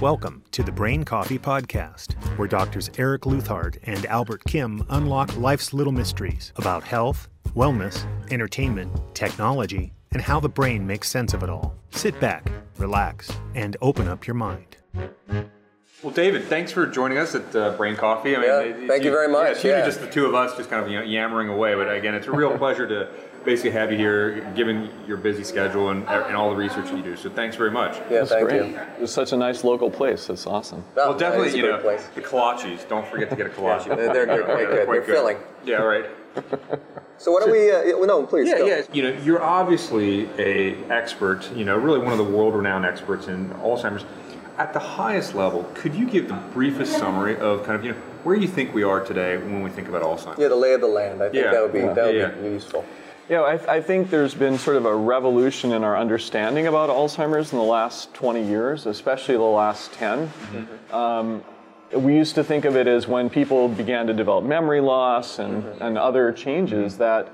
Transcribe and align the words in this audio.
Welcome 0.00 0.44
to 0.52 0.62
the 0.62 0.70
Brain 0.70 1.02
Coffee 1.04 1.38
Podcast, 1.38 2.12
where 2.38 2.46
doctors 2.46 2.88
Eric 2.98 3.22
Leuthardt 3.22 3.78
and 3.84 4.06
Albert 4.06 4.42
Kim 4.46 4.84
unlock 4.90 5.36
life's 5.36 5.72
little 5.72 5.92
mysteries 5.92 6.52
about 6.56 6.84
health, 6.84 7.28
wellness, 7.56 8.04
entertainment, 8.30 8.92
technology, 9.14 9.92
and 10.12 10.22
how 10.22 10.38
the 10.38 10.48
brain 10.48 10.86
makes 10.86 11.08
sense 11.10 11.34
of 11.34 11.42
it 11.42 11.50
all. 11.50 11.74
Sit 11.90 12.18
back, 12.20 12.48
relax, 12.78 13.32
and 13.56 13.76
open 13.80 14.06
up 14.06 14.26
your 14.26 14.34
mind. 14.34 14.76
Well, 16.02 16.12
David, 16.14 16.44
thanks 16.44 16.70
for 16.70 16.86
joining 16.86 17.18
us 17.18 17.34
at 17.34 17.56
uh, 17.56 17.72
Brain 17.76 17.96
Coffee. 17.96 18.36
I 18.36 18.44
Yeah, 18.44 18.60
it- 18.60 18.86
thank 18.88 19.02
you 19.02 19.10
very 19.10 19.26
much, 19.28 19.46
Yeah, 19.46 19.50
it's 19.50 19.64
usually 19.64 19.80
yeah. 19.80 19.84
just 19.86 20.00
the 20.00 20.06
two 20.06 20.26
of 20.26 20.34
us, 20.34 20.56
just 20.56 20.70
kind 20.70 20.84
of 20.84 20.88
you 20.90 20.98
know 20.98 21.04
yammering 21.04 21.48
away. 21.48 21.74
But 21.74 21.92
again, 21.92 22.14
it's 22.14 22.28
a 22.28 22.32
real 22.32 22.56
pleasure 22.58 22.86
to 22.86 23.08
basically 23.44 23.70
have 23.70 23.90
you 23.92 23.98
here, 23.98 24.40
given 24.54 24.90
your 25.06 25.16
busy 25.16 25.44
schedule 25.44 25.90
and, 25.90 26.06
and 26.08 26.36
all 26.36 26.50
the 26.50 26.56
research 26.56 26.86
that 26.90 26.96
you 26.96 27.02
do. 27.02 27.16
So 27.16 27.30
thanks 27.30 27.56
very 27.56 27.70
much. 27.70 27.96
Yeah, 27.96 28.18
That's 28.20 28.30
thank 28.30 28.48
great. 28.48 28.70
you. 28.70 28.80
It's 29.00 29.12
such 29.12 29.32
a 29.32 29.36
nice 29.36 29.64
local 29.64 29.90
place. 29.90 30.28
It's 30.28 30.46
awesome. 30.46 30.84
No, 30.96 31.10
Well, 31.10 31.18
definitely, 31.18 31.46
it's 31.48 31.54
a 31.54 31.58
you 31.58 31.62
great 31.64 31.76
know, 31.76 31.82
place. 31.82 32.06
the 32.14 32.20
kolaches. 32.22 32.88
Don't 32.88 33.06
forget 33.06 33.30
to 33.30 33.36
get 33.36 33.46
a 33.46 33.50
kolache. 33.50 33.84
They're, 33.86 34.12
they're, 34.12 34.26
they're 34.26 34.44
quite 34.44 34.66
good. 34.68 34.88
They're 34.88 35.02
filling. 35.02 35.36
Yeah, 35.64 35.76
right. 35.76 36.06
So 37.20 37.32
what 37.32 37.44
do 37.44 37.50
we? 37.50 37.72
Uh, 37.72 38.06
no, 38.06 38.24
please. 38.26 38.46
Yeah, 38.46 38.58
go. 38.58 38.66
yeah. 38.66 38.82
You 38.92 39.02
know, 39.02 39.20
you're 39.24 39.42
obviously 39.42 40.28
a 40.38 40.76
expert. 40.88 41.50
You 41.52 41.64
know, 41.64 41.76
really 41.76 41.98
one 41.98 42.12
of 42.12 42.18
the 42.18 42.22
world-renowned 42.22 42.84
experts 42.86 43.26
in 43.26 43.50
Alzheimer's. 43.54 44.04
At 44.56 44.72
the 44.72 44.78
highest 44.78 45.34
level, 45.34 45.64
could 45.74 45.96
you 45.96 46.08
give 46.08 46.28
the 46.28 46.34
briefest 46.54 46.92
summary 46.96 47.36
of 47.36 47.64
kind 47.64 47.74
of 47.76 47.84
you 47.84 47.90
know 47.90 47.98
where 48.22 48.36
you 48.36 48.46
think 48.46 48.72
we 48.72 48.84
are 48.84 49.04
today 49.04 49.36
when 49.36 49.62
we 49.62 49.70
think 49.70 49.88
about 49.88 50.02
Alzheimer's? 50.02 50.38
Yeah, 50.38 50.46
the 50.46 50.54
lay 50.54 50.74
of 50.74 50.80
the 50.80 50.86
land. 50.86 51.20
I 51.20 51.28
think 51.30 51.44
Yeah. 51.44 51.50
that 51.50 51.62
would 51.62 51.72
be 51.72 51.80
that 51.80 51.96
would 51.96 52.14
Yeah, 52.14 52.28
be 52.28 52.48
yeah. 52.50 52.82
Yeah, 53.28 53.42
I, 53.42 53.76
I 53.76 53.80
think 53.82 54.08
there's 54.08 54.34
been 54.34 54.56
sort 54.56 54.78
of 54.78 54.86
a 54.86 54.94
revolution 54.94 55.72
in 55.72 55.84
our 55.84 55.98
understanding 55.98 56.66
about 56.66 56.88
Alzheimer's 56.88 57.52
in 57.52 57.58
the 57.58 57.64
last 57.64 58.14
20 58.14 58.42
years, 58.42 58.86
especially 58.86 59.36
the 59.36 59.42
last 59.42 59.92
10. 59.92 60.28
Mm-hmm. 60.28 60.94
Um, 60.94 61.44
we 61.92 62.16
used 62.16 62.34
to 62.36 62.44
think 62.44 62.64
of 62.64 62.74
it 62.74 62.86
as 62.86 63.06
when 63.06 63.28
people 63.28 63.68
began 63.68 64.06
to 64.06 64.14
develop 64.14 64.44
memory 64.44 64.80
loss 64.80 65.38
and, 65.38 65.62
mm-hmm. 65.62 65.82
and 65.82 65.98
other 65.98 66.32
changes 66.32 66.94
mm-hmm. 66.94 67.02
that 67.02 67.28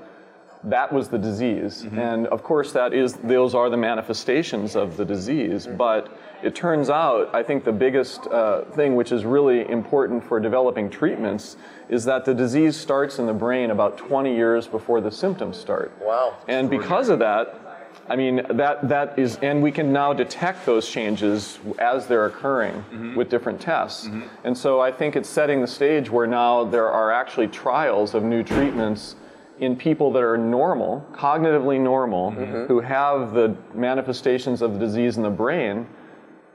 that 0.65 0.91
was 0.91 1.09
the 1.09 1.17
disease. 1.17 1.83
Mm-hmm. 1.83 1.99
And 1.99 2.27
of 2.27 2.43
course, 2.43 2.71
that 2.73 2.93
is 2.93 3.13
those 3.13 3.55
are 3.55 3.69
the 3.69 3.77
manifestations 3.77 4.75
of 4.75 4.97
the 4.97 5.05
disease. 5.05 5.67
Mm-hmm. 5.67 5.77
But 5.77 6.17
it 6.43 6.55
turns 6.55 6.89
out, 6.89 7.33
I 7.33 7.43
think 7.43 7.63
the 7.63 7.71
biggest 7.71 8.27
uh, 8.27 8.63
thing, 8.65 8.95
which 8.95 9.11
is 9.11 9.25
really 9.25 9.69
important 9.69 10.23
for 10.23 10.39
developing 10.39 10.89
treatments, 10.89 11.57
is 11.89 12.05
that 12.05 12.25
the 12.25 12.33
disease 12.33 12.75
starts 12.75 13.19
in 13.19 13.25
the 13.25 13.33
brain 13.33 13.71
about 13.71 13.97
20 13.97 14.35
years 14.35 14.67
before 14.67 15.01
the 15.01 15.11
symptoms 15.11 15.57
start. 15.57 15.91
Wow. 16.01 16.37
And 16.47 16.69
because 16.69 17.09
of 17.09 17.19
that, 17.19 17.61
I 18.07 18.15
mean 18.15 18.41
that 18.51 18.87
that 18.87 19.17
is, 19.17 19.37
and 19.37 19.63
we 19.63 19.71
can 19.71 19.91
now 19.91 20.13
detect 20.13 20.65
those 20.65 20.87
changes 20.87 21.57
as 21.79 22.05
they're 22.05 22.27
occurring 22.27 22.73
mm-hmm. 22.73 23.15
with 23.15 23.29
different 23.29 23.59
tests. 23.59 24.07
And 24.43 24.55
so 24.55 24.79
I 24.79 24.91
think 24.91 25.15
it's 25.15 25.29
setting 25.29 25.61
the 25.61 25.67
stage 25.67 26.09
where 26.09 26.27
now 26.27 26.63
there 26.65 26.89
are 26.89 27.11
actually 27.11 27.47
trials 27.47 28.13
of 28.13 28.23
new 28.23 28.43
treatments 28.43 29.15
in 29.59 29.75
people 29.75 30.11
that 30.11 30.23
are 30.23 30.37
normal, 30.37 31.05
cognitively 31.13 31.79
normal, 31.79 32.31
mm-hmm. 32.31 32.65
who 32.65 32.81
have 32.81 33.33
the 33.33 33.55
manifestations 33.73 34.61
of 34.61 34.73
the 34.73 34.79
disease 34.79 35.17
in 35.17 35.23
the 35.23 35.29
brain, 35.29 35.87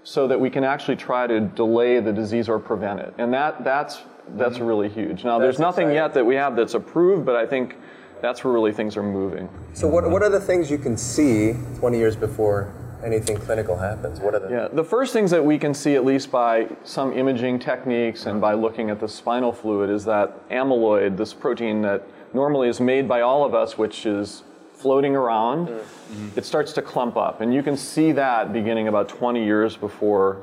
so 0.03 0.27
that 0.27 0.39
we 0.39 0.51
can 0.51 0.65
actually 0.65 0.97
try 0.97 1.27
to 1.27 1.41
delay 1.41 2.01
the 2.01 2.12
disease 2.12 2.48
or 2.48 2.59
prevent 2.59 3.01
it. 3.01 3.15
And 3.19 3.33
that 3.33 3.65
that's 3.65 4.03
that's 4.37 4.56
mm-hmm. 4.56 4.67
really 4.67 4.89
huge. 4.89 5.25
Now 5.25 5.39
there's 5.39 5.59
nothing 5.59 5.89
exciting. 5.89 5.97
yet 5.97 6.15
that 6.15 6.25
we 6.25 6.34
have 6.34 6.56
that's 6.56 6.75
approved, 6.75 7.25
but 7.25 7.37
I 7.37 7.47
think 7.47 7.77
that's 8.21 8.45
where 8.45 8.53
really 8.53 8.73
things 8.73 8.97
are 8.97 9.03
moving. 9.03 9.48
So 9.73 9.89
what 9.89 10.09
what 10.11 10.23
are 10.23 10.31
the 10.31 10.41
things 10.41 10.71
you 10.71 10.78
can 10.78 10.97
see 10.97 11.55
20 11.78 11.98
years 11.98 12.17
before 12.17 12.73
anything 13.05 13.37
clinical 13.37 13.77
happens? 13.77 14.21
What 14.21 14.34
are 14.34 14.41
the? 14.41 14.51
Yeah, 14.51 14.69
the 14.71 14.84
first 14.84 15.12
things 15.12 15.31
that 15.31 15.45
we 15.45 15.59
can 15.59 15.75
see, 15.75 15.95
at 15.95 16.05
least 16.05 16.31
by 16.31 16.69
some 16.84 17.12
imaging 17.12 17.59
techniques 17.59 18.27
and 18.27 18.41
by 18.41 18.55
looking 18.55 18.91
at 18.91 19.01
the 19.01 19.09
spinal 19.09 19.53
fluid, 19.53 19.91
is 19.91 20.05
that 20.05 20.48
amyloid, 20.51 21.17
this 21.17 21.33
protein 21.33 21.83
that 21.83 22.03
normally 22.34 22.68
is 22.68 22.80
made 22.80 23.08
by 23.08 23.20
all 23.20 23.44
of 23.44 23.54
us, 23.54 23.76
which 23.78 24.06
is 24.06 24.42
floating 24.74 25.14
around, 25.14 25.68
mm-hmm. 25.68 26.38
it 26.38 26.44
starts 26.44 26.72
to 26.72 26.82
clump 26.82 27.16
up. 27.16 27.41
And 27.41 27.52
you 27.52 27.62
can 27.62 27.76
see 27.76 28.12
that 28.12 28.52
beginning 28.52 28.88
about 28.88 29.08
20 29.08 29.44
years 29.44 29.76
before 29.76 30.42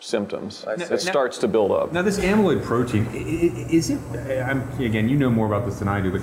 symptoms. 0.00 0.64
I 0.66 0.76
see. 0.76 0.94
It 0.94 1.00
starts 1.00 1.38
to 1.38 1.48
build 1.48 1.70
up. 1.70 1.92
Now, 1.92 2.02
this 2.02 2.18
amyloid 2.18 2.62
protein, 2.64 3.06
i- 3.12 3.16
i- 3.16 3.66
is 3.70 3.90
it, 3.90 3.98
I'm, 4.44 4.68
again, 4.80 5.08
you 5.08 5.16
know 5.16 5.30
more 5.30 5.46
about 5.46 5.64
this 5.66 5.78
than 5.78 5.88
I 5.88 6.00
do, 6.00 6.10
but 6.10 6.20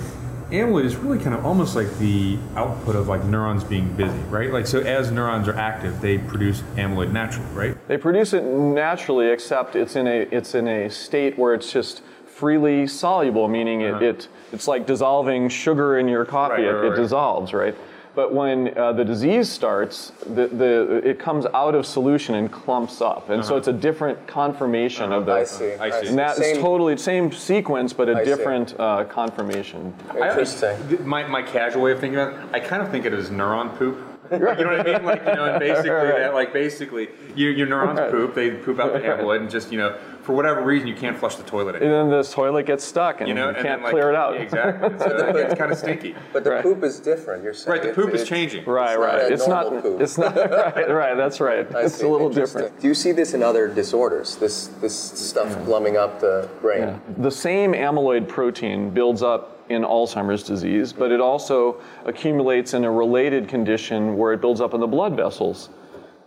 amyloid 0.50 0.84
is 0.84 0.94
really 0.96 1.18
kind 1.18 1.34
of 1.34 1.44
almost 1.46 1.74
like 1.74 1.90
the 1.98 2.36
output 2.54 2.94
of 2.94 3.08
like 3.08 3.24
neurons 3.24 3.64
being 3.64 3.88
busy, 3.96 4.18
right? 4.30 4.52
Like, 4.52 4.66
so 4.66 4.80
as 4.80 5.10
neurons 5.10 5.48
are 5.48 5.56
active, 5.56 6.00
they 6.00 6.18
produce 6.18 6.60
amyloid 6.76 7.10
naturally, 7.12 7.50
right? 7.54 7.88
They 7.88 7.96
produce 7.96 8.34
it 8.34 8.44
naturally, 8.44 9.28
except 9.28 9.74
it's 9.74 9.96
in 9.96 10.06
a 10.06 10.28
it's 10.30 10.54
in 10.54 10.68
a 10.68 10.88
state 10.90 11.38
where 11.38 11.54
it's 11.54 11.72
just 11.72 12.02
freely 12.42 12.88
soluble, 12.88 13.46
meaning 13.46 13.82
it, 13.82 14.02
it 14.02 14.28
it's 14.50 14.66
like 14.66 14.84
dissolving 14.84 15.48
sugar 15.48 15.98
in 15.98 16.08
your 16.08 16.24
coffee. 16.24 16.54
Right, 16.54 16.64
it, 16.64 16.72
right, 16.72 16.84
it 16.86 16.88
right. 16.88 16.96
dissolves, 16.96 17.52
right? 17.52 17.76
But 18.16 18.34
when 18.34 18.76
uh, 18.76 18.92
the 18.94 19.04
disease 19.04 19.48
starts, 19.48 20.10
the, 20.26 20.48
the 20.48 21.00
it 21.04 21.20
comes 21.20 21.46
out 21.54 21.76
of 21.76 21.86
solution 21.86 22.34
and 22.34 22.50
clumps 22.50 23.00
up, 23.00 23.30
and 23.30 23.44
so 23.44 23.56
it's 23.56 23.68
a 23.68 23.72
different 23.72 24.26
conformation 24.26 25.12
of 25.12 25.24
the. 25.24 25.34
I 25.34 25.44
see. 25.44 25.74
I 25.74 26.02
see. 26.02 26.08
And 26.08 26.18
that 26.18 26.32
is 26.32 26.44
Same- 26.46 26.60
totally 26.60 26.96
same 26.96 27.30
sequence, 27.30 27.92
but 27.92 28.08
a 28.08 28.16
I 28.16 28.24
different 28.24 28.74
uh, 28.78 29.04
conformation. 29.04 29.94
Interesting. 30.10 30.76
th- 30.88 31.00
my, 31.02 31.22
my 31.28 31.42
casual 31.42 31.82
way 31.82 31.92
of 31.92 32.00
thinking 32.00 32.18
about 32.18 32.34
it, 32.34 32.50
I 32.52 32.58
kind 32.58 32.82
of 32.82 32.90
think 32.90 33.06
it 33.06 33.12
as 33.12 33.30
neuron 33.30 33.78
poop. 33.78 34.11
you 34.58 34.64
know 34.64 34.76
what 34.76 34.88
I 34.88 34.92
mean? 34.92 35.04
Like, 35.04 35.20
you 35.26 35.34
know, 35.34 35.44
and 35.44 35.58
basically, 35.60 35.90
that, 35.90 36.34
like, 36.34 36.52
basically, 36.52 37.08
your, 37.34 37.52
your 37.52 37.66
neurons 37.66 37.98
Right. 37.98 38.10
poop, 38.10 38.34
they 38.34 38.50
poop 38.50 38.78
out 38.80 38.92
the 38.92 38.98
amyloid, 39.08 39.40
and 39.40 39.50
just, 39.50 39.70
you 39.72 39.78
know, 39.78 39.96
for 40.22 40.34
whatever 40.34 40.62
reason, 40.62 40.86
you 40.86 40.94
can't 40.94 41.18
flush 41.18 41.34
the 41.34 41.42
toilet 41.42 41.74
And 41.82 41.90
then 41.90 42.08
this 42.08 42.32
toilet 42.32 42.64
gets 42.64 42.84
stuck, 42.84 43.18
and 43.20 43.28
You 43.28 43.34
know, 43.34 43.42
you 43.42 43.48
and 43.48 43.56
can't 43.56 43.68
then, 43.80 43.82
like, 43.82 43.90
clear 43.92 44.08
it 44.10 44.14
out. 44.16 44.36
Exactly. 44.40 44.90
So 44.98 45.16
it 45.28 45.32
gets 45.34 45.54
kind 45.58 45.72
of 45.72 45.78
stinky. 45.78 46.14
But 46.32 46.44
the 46.44 46.50
Right. 46.52 46.62
poop 46.62 46.82
is 46.84 47.00
different. 47.00 47.42
You're 47.42 47.54
saying 47.54 47.78
Right, 47.80 47.82
the 47.88 47.92
poop 47.94 48.08
is 48.14 48.22
it's- 48.22 48.28
changing. 48.28 48.64
Right, 48.64 48.90
It's 48.92 48.98
not 48.98 49.04
right. 49.06 49.22
a 49.22 49.32
It's 49.32 49.48
not. 49.48 49.82
poop. 49.82 50.00
It's 50.00 50.18
not. 50.18 50.36
Right, 50.36 50.90
right. 50.90 51.16
That's 51.16 51.40
right. 51.40 51.66
I 51.74 51.82
it's 51.82 51.94
see. 51.96 52.06
a 52.06 52.08
little 52.08 52.30
different. 52.30 52.78
Do 52.80 52.86
you 52.88 52.94
see 52.94 53.12
this 53.12 53.34
in 53.34 53.42
other 53.42 53.66
disorders? 53.68 54.36
This 54.36 54.68
this 54.80 54.94
stuff 54.94 55.48
glumming 55.64 55.96
up 55.96 56.20
the 56.20 56.48
brain. 56.60 56.82
Yeah. 56.82 56.98
The 57.18 57.30
same 57.30 57.72
amyloid 57.72 58.28
protein 58.28 58.90
builds 58.90 59.22
up 59.22 59.61
in 59.68 59.82
Alzheimer's 59.82 60.42
disease, 60.42 60.92
but 60.92 61.12
it 61.12 61.20
also 61.20 61.80
accumulates 62.04 62.74
in 62.74 62.84
a 62.84 62.90
related 62.90 63.48
condition 63.48 64.16
where 64.16 64.32
it 64.32 64.40
builds 64.40 64.60
up 64.60 64.74
in 64.74 64.80
the 64.80 64.86
blood 64.86 65.16
vessels, 65.16 65.70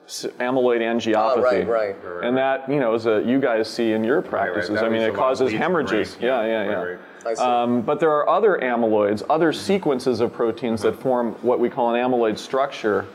amyloid 0.08 0.82
angiopathy. 0.82 1.38
Oh, 1.38 1.42
right, 1.42 1.68
right. 1.68 2.24
And 2.24 2.38
that, 2.38 2.70
you 2.70 2.80
know, 2.80 2.94
is 2.94 3.06
a 3.06 3.24
you 3.26 3.40
guys 3.40 3.70
see 3.70 3.92
in 3.92 4.04
your 4.04 4.22
practices. 4.22 4.82
I 4.82 4.90
mean, 4.90 5.02
it 5.02 5.06
to 5.06 5.06
a 5.06 5.08
lot 5.08 5.10
of 5.10 5.16
causes 5.16 5.40
bleeds 5.40 5.54
in 5.54 5.60
the 5.60 5.64
hemorrhages. 5.64 6.18
Yeah, 6.20 6.46
yeah, 6.46 6.64
yeah. 6.64 6.74
Right, 6.74 7.00
right. 7.26 7.40
Um, 7.40 7.82
but 7.82 8.00
there 8.00 8.12
are 8.12 8.30
other 8.30 8.60
amyloids, 8.62 9.24
other 9.30 9.52
sequences 9.52 10.22
of 10.22 10.32
proteins 10.32 10.82
that 10.84 10.96
form 11.00 11.34
what 11.42 11.60
we 11.60 11.70
call 11.70 11.94
an 11.94 12.02
amyloid 12.02 12.38
structure 12.38 13.06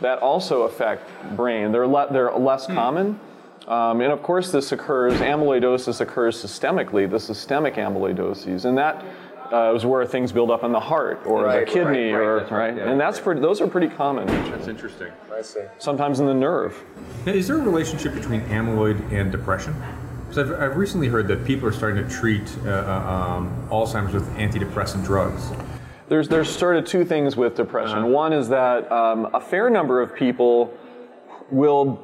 that 0.00 0.18
also 0.18 0.62
affect 0.62 1.08
brain. 1.36 1.72
They're, 1.72 1.86
le- 1.86 2.08
they're 2.10 2.32
less 2.32 2.66
common. 2.66 3.20
Um, 3.68 4.00
and 4.00 4.10
of 4.10 4.22
course, 4.22 4.50
this 4.50 4.72
occurs, 4.72 5.14
amyloidosis 5.20 6.00
occurs 6.00 6.42
systemically, 6.42 7.08
the 7.08 7.20
systemic 7.20 7.74
amyloidoses. 7.74 8.64
And 8.64 8.76
that 8.78 9.04
uh, 9.52 9.74
is 9.74 9.84
where 9.84 10.04
things 10.06 10.32
build 10.32 10.50
up 10.50 10.64
in 10.64 10.72
the 10.72 10.80
heart 10.80 11.20
or 11.26 11.44
Right, 11.44 11.66
the 11.66 11.72
kidney, 11.72 12.12
right, 12.12 12.18
right, 12.18 12.26
or, 12.26 12.38
that's 12.40 12.50
right, 12.52 12.58
right? 12.70 12.76
yeah, 12.76 12.90
and 12.90 13.00
that's 13.00 13.18
pretty, 13.20 13.40
those 13.40 13.60
are 13.60 13.66
pretty 13.66 13.88
common, 13.88 14.26
That's 14.50 14.68
interesting. 14.68 15.12
I 15.34 15.42
see. 15.42 15.60
sometimes 15.78 16.20
in 16.20 16.26
the 16.26 16.34
nerve. 16.34 16.82
Now, 17.26 17.32
is 17.32 17.48
there 17.48 17.56
a 17.56 17.60
relationship 17.62 18.14
between 18.14 18.42
amyloid 18.42 19.12
and 19.12 19.32
depression? 19.32 19.74
Because 20.28 20.50
I've, 20.50 20.60
I've 20.60 20.76
recently 20.76 21.08
heard 21.08 21.26
that 21.28 21.44
people 21.44 21.68
are 21.68 21.72
starting 21.72 22.02
to 22.06 22.08
treat 22.10 22.42
uh, 22.64 22.70
uh, 22.70 23.36
um, 23.38 23.68
Alzheimer's 23.70 24.14
with 24.14 24.28
antidepressant 24.36 25.04
drugs. 25.04 25.50
There's, 26.08 26.28
there's 26.28 26.48
sort 26.48 26.76
of 26.76 26.84
two 26.84 27.04
things 27.04 27.36
with 27.36 27.54
depression. 27.56 28.06
One 28.10 28.32
is 28.32 28.48
that 28.48 28.90
um, 28.90 29.28
a 29.32 29.40
fair 29.40 29.70
number 29.70 30.00
of 30.02 30.14
people 30.14 30.76
will 31.50 31.96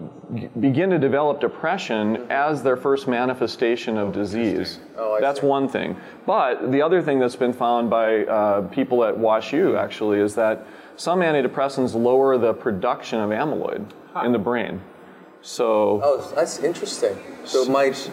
begin 0.60 0.90
to 0.90 0.98
develop 0.98 1.40
depression 1.40 2.26
as 2.30 2.62
their 2.62 2.76
first 2.76 3.06
manifestation 3.06 3.96
of 3.96 4.12
disease. 4.12 4.78
Oh, 4.96 5.18
that's 5.20 5.40
see. 5.40 5.46
one 5.46 5.68
thing. 5.68 5.96
But 6.26 6.72
the 6.72 6.82
other 6.82 7.02
thing 7.02 7.18
that's 7.18 7.36
been 7.36 7.52
found 7.52 7.88
by 7.90 8.24
uh, 8.24 8.62
people 8.68 9.04
at 9.04 9.14
WashU 9.14 9.78
actually 9.78 10.20
is 10.20 10.34
that 10.34 10.66
some 10.96 11.20
antidepressants 11.20 11.94
lower 11.94 12.38
the 12.38 12.54
production 12.54 13.20
of 13.20 13.30
amyloid 13.30 13.90
in 14.24 14.32
the 14.32 14.38
brain. 14.38 14.80
So 15.42 16.00
Oh, 16.02 16.32
that's 16.34 16.58
interesting. 16.58 17.16
So 17.44 17.62
it 17.62 17.68
might 17.68 18.10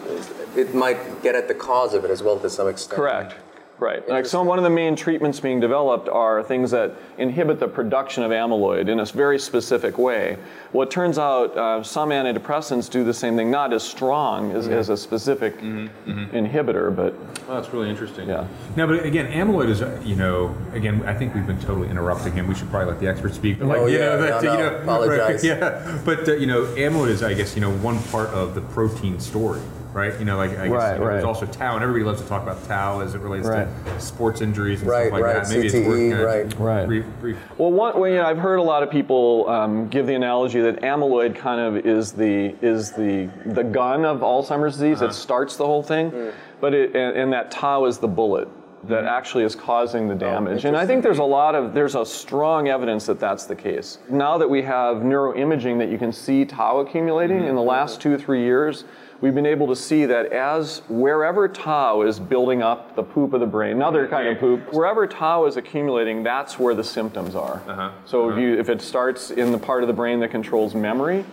it 0.56 0.76
might 0.76 1.24
get 1.24 1.36
at 1.36 1.48
the 1.48 1.56
cause 1.56 1.94
of 1.96 2.06
it 2.06 2.12
as 2.12 2.22
well 2.22 2.38
to 2.40 2.50
some 2.50 2.68
extent. 2.68 2.96
correct. 2.96 3.36
Right. 3.84 4.08
Like 4.08 4.26
so 4.26 4.42
one 4.44 4.58
of 4.58 4.64
the 4.64 4.70
main 4.70 4.96
treatments 4.96 5.42
being 5.42 5.60
developed 5.60 6.08
are 6.08 6.42
things 6.42 6.72
that 6.72 6.94
inhibit 7.18 7.60
the 7.60 7.68
production 7.68 8.24
of 8.24 8.32
amyloid 8.32 8.88
in 8.88 9.02
a 9.02 9.06
very 9.06 9.38
specific 9.38 9.98
way. 9.98 10.38
Well, 10.72 10.88
it 10.88 10.92
turns 10.92 11.18
out 11.20 11.58
uh, 11.58 11.84
some 11.84 12.10
antidepressants 12.10 12.90
do 12.90 13.04
the 13.04 13.14
same 13.14 13.36
thing, 13.36 13.52
not 13.52 13.74
as 13.74 13.84
strong 13.84 14.52
as, 14.54 14.70
as 14.70 14.88
a 14.88 14.96
specific 14.96 15.58
inhibitor, 15.60 16.96
but 16.96 17.14
Oh, 17.50 17.56
that's 17.56 17.74
really 17.74 17.90
interesting. 17.90 18.30
Yeah. 18.30 18.48
Now, 18.78 18.88
but 18.88 19.06
again, 19.06 19.30
amyloid 19.34 19.68
is, 19.68 19.82
uh, 19.82 20.00
you 20.06 20.16
know, 20.16 20.56
again, 20.72 21.04
I 21.06 21.14
think 21.14 21.36
we've 21.36 21.46
been 21.46 21.60
totally 21.60 21.90
interrupting 21.90 22.32
him. 22.32 22.48
We 22.48 22.56
should 22.56 22.70
probably 22.70 22.90
let 22.92 23.02
the 23.02 23.08
expert 23.10 23.34
speak. 23.34 23.60
But 23.60 23.68
like, 23.68 23.80
Oh, 23.80 23.86
you 23.88 23.98
yeah, 24.00 24.06
know, 24.06 24.22
that, 24.22 24.44
no, 24.44 24.52
you 24.54 24.58
know, 24.60 24.76
apologize. 24.84 25.44
yeah. 25.44 26.02
But 26.06 26.30
uh, 26.30 26.34
you 26.36 26.46
know, 26.48 26.64
amyloid 26.78 27.10
is, 27.10 27.22
I 27.22 27.34
guess, 27.34 27.54
you 27.56 27.62
know, 27.62 27.72
one 27.80 28.02
part 28.04 28.30
of 28.30 28.56
the 28.56 28.62
protein 28.62 29.20
story, 29.20 29.60
right? 29.94 30.18
You 30.20 30.26
know, 30.26 30.38
like 30.38 30.52
I 30.52 30.68
guess 30.68 30.72
Right, 30.72 30.94
you 30.96 31.00
know, 31.00 31.08
there's 31.08 31.24
also 31.24 31.46
tau, 31.46 31.76
and 31.76 31.84
everybody 31.84 32.04
loves 32.04 32.22
to 32.22 32.28
talk 32.28 32.44
about 32.44 32.64
tau 32.68 33.00
as 33.00 33.16
it 33.16 33.22
relates 33.22 33.48
Right. 33.48 33.68
to 33.86 34.00
sports 34.00 34.42
injuries 34.42 34.82
and 34.82 34.90
Right, 34.90 35.04
stuff 35.08 35.14
like 35.14 35.24
right, 35.24 35.44
that. 35.44 35.50
Maybe 35.50 35.70
CTE, 35.70 35.80
it's 35.80 35.88
worth 35.88 36.00
kind 36.00 36.14
of 36.14 36.26
right. 36.26 36.60
Right. 36.78 36.86
brief, 36.88 37.06
brief. 37.22 37.38
Well, 37.58 37.72
one, 37.72 38.00
well, 38.00 38.10
you 38.10 38.18
know, 38.18 38.26
I've 38.26 38.38
heard 38.40 38.58
a 38.60 38.64
lot 38.64 38.84
of 38.84 38.90
people 38.90 39.48
um, 39.50 39.88
give 39.88 40.08
the 40.08 40.16
analogy 40.16 40.62
that 40.62 40.82
amyloid 40.82 41.36
kind 41.36 41.62
of 41.62 41.86
is 41.86 42.12
the 42.12 42.56
is 42.62 42.92
the 42.92 43.30
the 43.46 43.64
gun 43.64 44.06
of 44.06 44.20
Alzheimer's 44.22 44.74
disease. 44.74 45.02
It 45.02 45.14
starts 45.14 45.56
the 45.58 45.66
whole 45.66 45.84
thing, 45.84 46.12
but 46.60 46.74
it, 46.74 46.96
and, 46.96 47.16
and 47.18 47.34
that 47.34 47.52
tau 47.52 47.86
is 47.86 48.00
the 48.00 48.08
bullet 48.08 48.48
that 48.86 49.06
actually 49.06 49.44
is 49.44 49.56
causing 49.56 50.08
the 50.08 50.16
damage. 50.16 50.66
and 50.66 50.76
I 50.76 50.86
think 50.86 51.04
there's 51.04 51.20
a 51.20 51.24
lot 51.24 51.56
of 51.56 51.74
there's 51.74 51.96
a 51.96 52.06
strong 52.06 52.68
evidence 52.68 53.06
that 53.06 53.20
that's 53.20 53.46
the 53.46 53.56
case. 53.56 53.98
Now 54.10 54.38
that 54.38 54.50
we 54.50 54.62
have 54.64 54.98
neuroimaging 54.98 55.78
that 55.80 55.90
you 55.90 55.98
can 55.98 56.12
see 56.12 56.46
tau 56.46 56.80
accumulating 56.80 57.44
in 57.46 57.56
the 57.56 57.62
last 57.62 58.02
two 58.02 58.18
three 58.18 58.44
years. 58.44 58.84
We've 59.22 59.34
been 59.34 59.46
able 59.46 59.68
to 59.68 59.76
see 59.76 60.06
that 60.08 60.34
as 60.34 60.82
wherever 60.90 61.48
tau 61.48 62.02
is 62.02 62.20
building 62.20 62.62
up 62.62 62.94
the 62.98 63.04
poop 63.04 63.32
of 63.32 63.40
the 63.40 63.46
brain, 63.46 63.72
another 63.72 64.06
kind 64.06 64.28
of 64.28 64.38
poop, 64.38 64.74
wherever 64.74 65.08
tau 65.08 65.46
is 65.46 65.56
accumulating, 65.56 66.24
that's 66.24 66.60
where 66.60 66.76
the 66.76 66.84
symptoms 66.84 67.34
are. 67.34 67.62
Uh-huh. 67.66 67.92
So 68.04 68.30
if, 68.30 68.38
you, 68.38 68.60
if 68.60 68.68
it 68.68 68.82
starts 68.82 69.32
in 69.32 69.54
the 69.54 69.58
part 69.58 69.82
of 69.82 69.88
the 69.88 69.94
brain 69.94 70.20
that 70.20 70.32
controls 70.32 70.76
memory, 70.76 71.24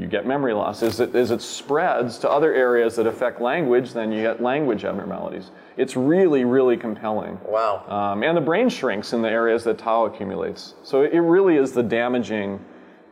you 0.00 0.06
get 0.06 0.26
memory 0.26 0.54
loss. 0.54 0.82
As 0.82 0.98
it, 0.98 1.14
as 1.14 1.30
it 1.30 1.42
spreads 1.42 2.16
to 2.18 2.30
other 2.30 2.54
areas 2.54 2.96
that 2.96 3.06
affect 3.06 3.40
language, 3.40 3.92
then 3.92 4.10
you 4.10 4.22
get 4.22 4.42
language 4.42 4.84
abnormalities. 4.84 5.50
It's 5.76 5.94
really, 5.94 6.44
really 6.44 6.78
compelling. 6.78 7.38
Wow. 7.46 7.84
Um, 7.86 8.22
and 8.22 8.34
the 8.34 8.40
brain 8.40 8.70
shrinks 8.70 9.12
in 9.12 9.20
the 9.20 9.28
areas 9.28 9.62
that 9.64 9.78
tau 9.78 10.06
accumulates. 10.06 10.74
So 10.82 11.02
it 11.02 11.18
really 11.18 11.56
is 11.56 11.72
the 11.72 11.82
damaging 11.82 12.64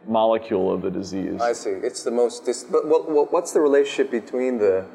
molecule 0.07 0.73
of 0.73 0.81
the 0.81 0.91
disease. 0.91 1.41
I 1.43 1.53
see. 1.53 1.71
It's 1.71 2.03
the 2.03 2.11
most. 2.11 2.47
Dis- 2.47 2.65
but 2.65 2.87
what, 2.87 3.11
what, 3.11 3.33
what's 3.33 3.53
the 3.53 3.61
relationship 3.61 4.11
between 4.11 4.57
the, 4.57 4.87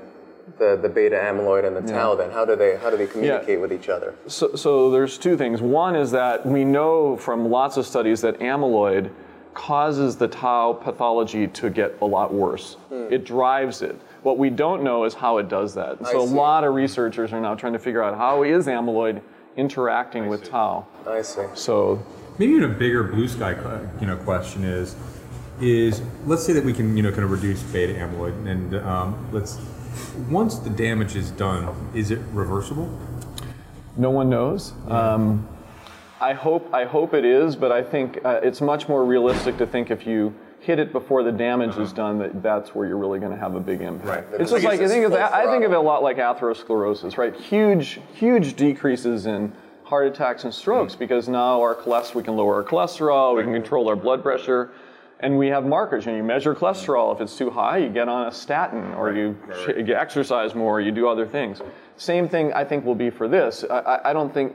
the 0.58 0.76
the 0.82 0.90
beta 0.90 1.16
amyloid 1.16 1.66
and 1.66 1.76
the 1.76 1.94
tau? 1.94 2.16
Then 2.16 2.32
how 2.32 2.44
do 2.44 2.56
they 2.56 2.78
how 2.78 2.90
do 2.90 2.98
they 2.98 3.06
communicate 3.06 3.62
with 3.62 3.72
each 3.72 3.90
other? 3.90 4.16
So, 4.26 4.56
so 4.56 4.90
there's 4.90 5.20
two 5.20 5.38
things. 5.38 5.62
One 5.62 5.96
is 5.96 6.10
that 6.12 6.44
we 6.44 6.66
know 6.66 7.16
from 7.18 7.50
lots 7.50 7.78
of 7.78 7.86
studies 7.86 8.22
that 8.22 8.40
amyloid 8.40 9.12
causes 9.54 10.16
the 10.16 10.28
tau 10.28 10.74
pathology 10.74 11.48
to 11.48 11.70
get 11.70 11.96
a 12.02 12.06
lot 12.06 12.34
worse. 12.34 12.78
It 12.92 13.26
drives 13.26 13.82
it. 13.82 14.00
What 14.24 14.38
we 14.38 14.50
don't 14.50 14.84
know 14.84 15.04
is 15.04 15.14
how 15.14 15.38
it 15.38 15.50
does 15.50 15.74
that. 15.76 15.98
Hmm. 15.98 16.06
I 16.06 16.12
so 16.12 16.24
a 16.24 16.28
see. 16.28 16.34
lot 16.34 16.64
of 16.64 16.74
researchers 16.74 17.34
are 17.34 17.42
now 17.42 17.56
trying 17.56 17.74
to 17.74 17.80
figure 17.80 18.04
out 18.04 18.18
how 18.18 18.44
is 18.44 18.68
amyloid 18.68 19.22
interacting 19.58 20.28
with 20.28 20.50
tau. 20.50 20.88
I 21.08 21.22
see. 21.22 21.46
So 21.54 22.04
Maybe 22.38 22.54
even 22.54 22.72
a 22.72 22.74
bigger 22.74 23.04
blue 23.04 23.28
sky, 23.28 23.56
you 24.02 24.08
know, 24.08 24.18
question 24.18 24.64
is, 24.64 24.96
is 25.62 26.02
let's 26.26 26.44
say 26.44 26.54
that 26.54 26.64
we 26.64 26.74
can, 26.74 26.98
you 26.98 27.04
know, 27.04 27.12
kind 27.12 27.24
of 27.24 27.32
reduce 27.32 27.62
beta 27.62 27.94
amyloid, 27.94 28.48
and 28.48 28.76
um, 28.78 29.30
let's 29.32 29.60
once 30.30 30.58
the 30.58 30.72
damage 30.72 31.16
is 31.16 31.30
done, 31.32 31.92
is 31.94 32.10
it 32.10 32.20
reversible? 32.32 32.90
no 33.96 34.10
one 34.10 34.30
knows. 34.30 34.74
Um, 34.88 35.48
I 36.24 36.32
hope 36.32 36.74
I 36.74 36.86
hope 36.86 37.14
it 37.14 37.26
is, 37.26 37.56
but 37.58 37.74
I 37.74 37.84
think 37.84 38.20
uh, 38.24 38.40
it's 38.42 38.62
much 38.62 38.88
more 38.88 39.04
realistic 39.04 39.58
to 39.58 39.68
think 39.68 39.92
if 39.92 40.08
you 40.08 40.34
hit 40.62 40.80
it 40.80 40.94
before 40.94 41.22
the 41.22 41.34
damage 41.34 41.78
is 41.78 41.92
done, 41.92 42.18
that 42.20 42.42
that's 42.42 42.74
where 42.74 42.88
you're 42.88 42.98
really 42.98 43.20
going 43.20 43.34
to 43.34 43.38
have 43.38 43.56
a 43.56 43.60
big 43.60 43.82
impact. 43.82 44.32
Right. 44.32 44.42
It's 44.42 44.52
just 44.52 44.64
like 44.64 44.80
I 44.80 44.88
think 44.88 45.06
of 45.06 45.14
I 45.14 45.46
think 45.52 45.66
of 45.66 45.74
it 45.74 45.76
a 45.76 45.82
lot 45.82 46.02
like 46.02 46.18
atherosclerosis, 46.18 47.18
right? 47.18 47.36
Huge 47.36 48.00
huge 48.14 48.56
decreases 48.56 49.26
in 49.26 49.52
heart 49.84 50.08
attacks 50.08 50.46
and 50.46 50.54
strokes 50.54 50.96
because 50.96 51.28
now 51.28 51.60
our 51.60 51.76
cholesterol 51.76 52.16
we 52.16 52.24
can 52.24 52.38
lower 52.38 52.56
our 52.56 52.64
cholesterol, 52.64 53.36
we 53.36 53.44
can 53.44 53.54
control 53.54 53.90
our 53.90 53.98
blood 53.98 54.24
pressure. 54.24 54.72
And 55.20 55.38
we 55.38 55.48
have 55.48 55.66
markers. 55.66 56.06
You, 56.06 56.12
know, 56.12 56.18
you 56.18 56.24
measure 56.24 56.54
cholesterol. 56.54 57.16
If 57.16 57.22
it's 57.22 57.38
too 57.38 57.50
high, 57.50 57.78
you 57.78 57.88
get 57.88 58.10
on 58.10 58.28
a 58.28 58.32
statin, 58.32 58.94
or 58.96 59.14
you, 59.14 59.38
you 59.70 59.96
exercise 59.96 60.54
more, 60.54 60.82
you 60.82 60.92
do 60.92 61.08
other 61.08 61.26
things. 61.26 61.62
Same 61.96 62.28
thing, 62.28 62.52
I 62.52 62.66
think, 62.66 62.84
will 62.84 62.96
be 62.96 63.10
for 63.10 63.30
this. 63.30 63.64
I, 63.70 64.02
I 64.04 64.12
don't 64.12 64.34
think 64.34 64.54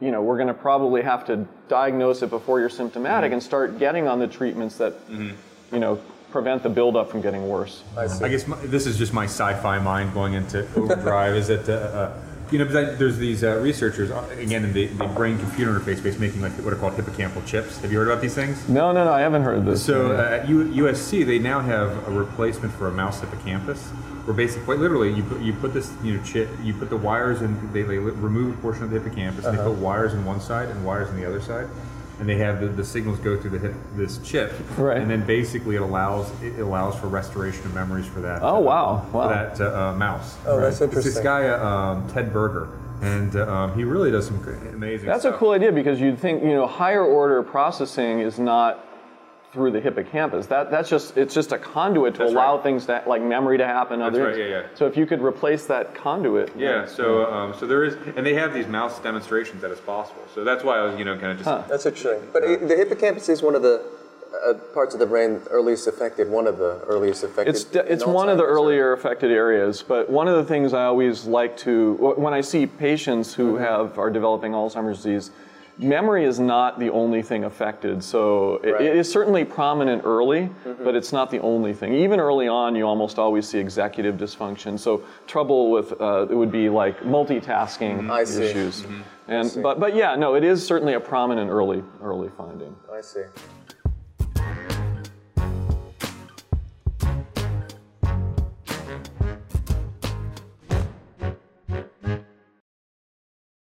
you 0.00 0.10
know, 0.10 0.22
we're 0.22 0.36
going 0.36 0.48
to 0.48 0.54
probably 0.54 1.02
have 1.02 1.26
to 1.26 1.46
diagnose 1.68 2.22
it 2.22 2.30
before 2.30 2.60
you're 2.60 2.68
symptomatic 2.68 3.32
and 3.32 3.42
start 3.42 3.78
getting 3.78 4.06
on 4.06 4.18
the 4.18 4.28
treatments 4.28 4.76
that, 4.78 4.94
you 5.08 5.78
know, 5.78 6.00
prevent 6.30 6.62
the 6.62 6.68
buildup 6.68 7.10
from 7.10 7.20
getting 7.20 7.48
worse. 7.48 7.82
I 7.96 8.06
see. 8.06 8.24
I 8.24 8.28
guess 8.28 8.46
my, 8.46 8.56
this 8.66 8.86
is 8.86 8.98
just 8.98 9.12
my 9.12 9.24
sci-fi 9.24 9.78
mind 9.78 10.12
going 10.12 10.34
into 10.34 10.66
overdrive. 10.76 11.34
is 11.34 11.48
that 11.48 11.68
uh, 11.68 11.72
uh, 11.72 12.20
you 12.50 12.58
know, 12.58 12.64
there's 12.64 13.18
these 13.18 13.44
uh, 13.44 13.56
researchers 13.58 14.10
uh, 14.10 14.26
again 14.38 14.64
in 14.64 14.72
the, 14.72 14.86
the 14.86 15.06
brain-computer 15.06 15.78
interface 15.78 15.98
space 15.98 16.18
making 16.18 16.40
like 16.40 16.52
what 16.52 16.72
are 16.72 16.76
called 16.76 16.94
hippocampal 16.94 17.44
chips. 17.46 17.78
Have 17.80 17.92
you 17.92 17.98
heard 17.98 18.08
about 18.08 18.22
these 18.22 18.34
things? 18.34 18.68
No, 18.68 18.92
no, 18.92 19.04
no, 19.04 19.12
I 19.12 19.20
haven't 19.20 19.42
heard 19.42 19.64
this. 19.66 19.84
So 19.84 20.12
uh, 20.12 20.38
at 20.40 20.48
U- 20.48 20.64
USC, 20.84 21.26
they 21.26 21.38
now 21.38 21.60
have 21.60 22.06
a 22.08 22.10
replacement 22.10 22.72
for 22.74 22.88
a 22.88 22.92
mouse 22.92 23.20
hippocampus, 23.20 23.90
where 24.28 24.36
basically, 24.36 24.66
quite 24.66 24.78
literally, 24.78 25.10
you 25.10 25.22
put 25.22 25.40
you 25.40 25.54
put 25.54 25.72
this 25.72 25.90
you 26.04 26.14
know 26.14 26.22
chip, 26.22 26.50
you 26.62 26.74
put 26.74 26.90
the 26.90 26.96
wires 26.98 27.40
in, 27.40 27.72
they, 27.72 27.80
they 27.80 27.96
remove 27.96 28.58
a 28.58 28.60
portion 28.60 28.82
of 28.84 28.90
the 28.90 29.00
hippocampus, 29.00 29.46
and 29.46 29.56
they 29.56 29.60
Uh-huh. 29.62 29.70
put 29.70 29.78
wires 29.78 30.12
on 30.12 30.22
one 30.26 30.38
side 30.38 30.68
and 30.68 30.84
wires 30.84 31.08
on 31.08 31.16
the 31.16 31.24
other 31.26 31.40
side, 31.40 31.66
and 32.20 32.28
they 32.28 32.36
have 32.36 32.60
the, 32.60 32.66
the 32.66 32.84
signals 32.84 33.18
go 33.20 33.38
through 33.40 33.52
the 33.52 33.58
hip, 33.58 33.74
this 33.96 34.18
chip, 34.18 34.52
Right. 34.76 34.98
and 34.98 35.10
then 35.10 35.24
basically 35.24 35.76
it 35.76 35.80
allows 35.80 36.30
it 36.42 36.58
allows 36.60 36.94
for 36.98 37.06
restoration 37.08 37.64
of 37.64 37.74
memories 37.74 38.04
for 38.06 38.20
that. 38.20 38.42
Oh, 38.42 38.56
uh, 38.56 38.60
wow. 38.60 39.06
Wow. 39.14 39.28
that 39.30 39.58
uh, 39.62 39.64
uh, 39.64 39.94
mouse. 39.94 40.36
Oh, 40.46 40.60
that's 40.60 40.82
It's 40.82 41.04
this 41.04 41.20
guy, 41.20 41.48
uh, 41.48 41.66
um, 41.66 42.08
Ted 42.10 42.30
Berger, 42.30 42.68
and 43.00 43.34
uh, 43.34 43.50
um, 43.50 43.74
he 43.78 43.84
really 43.84 44.10
does 44.10 44.26
some 44.26 44.44
amazing. 44.74 45.06
That's 45.06 45.24
a 45.24 45.32
cool 45.32 45.52
idea 45.52 45.72
because 45.72 46.02
you'd 46.02 46.18
think, 46.18 46.42
you 46.42 46.52
know, 46.52 46.66
higher 46.66 47.02
order 47.02 47.42
processing 47.42 48.20
is 48.20 48.38
not 48.38 48.84
through 49.52 49.70
the 49.70 49.80
hippocampus. 49.80 50.46
That 50.46 50.70
that's 50.70 50.88
just 50.90 51.16
it's 51.16 51.34
just 51.34 51.52
a 51.52 51.58
conduit 51.58 52.14
to 52.14 52.18
That's 52.20 52.32
allow 52.32 52.54
right. 52.56 52.62
things 52.62 52.86
that 52.86 53.08
like 53.08 53.22
memory 53.22 53.56
to 53.58 53.66
happen. 53.66 53.98
That's 54.00 54.16
right, 54.16 54.34
things. 54.34 54.38
yeah, 54.38 54.60
yeah. 54.60 54.66
So 54.74 54.86
if 54.86 54.96
you 54.96 55.06
could 55.06 55.22
replace 55.22 55.66
that 55.66 55.94
conduit, 55.94 56.52
Yeah, 56.56 56.86
so 56.86 57.32
um, 57.32 57.54
so 57.58 57.66
there 57.66 57.82
is, 57.84 57.94
and 58.16 58.26
they 58.26 58.34
have 58.34 58.52
these 58.52 58.66
mouse 58.66 58.98
demonstrations 59.00 59.62
that 59.62 59.70
it's 59.70 59.80
possible. 59.80 60.22
So 60.34 60.44
that's 60.44 60.64
why 60.64 60.78
I 60.78 60.82
was, 60.82 60.98
you 60.98 61.04
know, 61.04 61.16
kind 61.18 61.32
of 61.32 61.38
just 61.44 61.68
That's 61.68 61.86
interesting. 61.86 62.28
But 62.32 62.44
it, 62.44 62.68
the 62.68 62.76
hippocampus 62.76 63.28
is 63.30 63.40
one 63.42 63.54
of 63.54 63.62
the 63.62 63.82
uh, 64.46 64.52
parts 64.74 64.92
of 64.92 65.00
the 65.00 65.06
brain 65.06 65.40
earliest 65.50 65.86
affected. 65.88 66.28
One 66.28 66.46
of 66.46 66.58
the 66.58 66.80
earliest 66.86 67.24
affected. 67.24 67.54
It's, 67.54 67.64
de- 67.64 67.90
it's 67.90 68.04
one 68.04 68.28
of 68.28 68.36
the 68.36 68.42
Alzheimer's, 68.44 68.50
or- 68.50 68.54
earlier 68.54 68.92
affected 68.92 69.30
areas, 69.30 69.82
but 69.82 70.10
one 70.10 70.28
of 70.28 70.36
the 70.36 70.44
things 70.44 70.74
I 70.74 70.84
always 70.84 71.24
like 71.24 71.56
to, 71.58 71.94
wh- 71.96 72.18
when 72.18 72.34
I 72.34 72.42
see 72.42 72.66
patients 72.66 73.32
who 73.32 73.54
Mm-hmm. 73.54 73.64
have 73.64 73.98
are 73.98 74.10
developing 74.10 74.52
Alzheimer's 74.52 74.98
disease, 74.98 75.30
memory 75.78 76.24
is 76.24 76.38
not 76.40 76.78
the 76.78 76.90
only 76.90 77.22
thing 77.22 77.44
affected. 77.44 78.02
So 78.02 78.56
it- 78.56 78.72
Right. 78.72 78.80
Mm-hmm. 78.80 78.86
it 78.86 78.96
is 78.96 79.10
certainly 79.10 79.44
prominent 79.44 80.02
early, 80.04 80.50
but 80.84 80.94
it's 80.94 81.12
not 81.12 81.30
the 81.30 81.40
only 81.40 81.72
thing. 81.72 81.94
Even 81.94 82.20
early 82.20 82.48
on, 82.48 82.74
you 82.74 82.84
almost 82.86 83.18
always 83.18 83.48
see 83.48 83.58
executive 83.58 84.16
dysfunction. 84.16 84.78
So 84.78 85.02
trouble 85.26 85.70
with 85.70 85.92
uh, 86.00 86.26
it 86.30 86.34
would 86.34 86.52
be 86.52 86.68
like 86.68 87.00
multitasking 87.00 88.10
I 88.10 88.24
see. 88.24 88.44
issues. 88.44 88.84
And 89.28 89.50
but 89.62 89.78
but 89.78 89.94
yeah, 89.94 90.16
no, 90.16 90.34
it 90.34 90.44
is 90.44 90.64
certainly 90.66 90.94
a 90.94 91.00
prominent 91.00 91.50
early 91.50 91.82
early 92.02 92.30
finding. 92.36 92.74
I 92.92 93.00
see. 93.00 93.22